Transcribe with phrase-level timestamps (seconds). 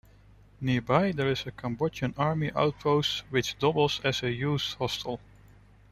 [0.59, 5.19] Nearby there is a Cambodian army outpost which doubles as a youth hostel.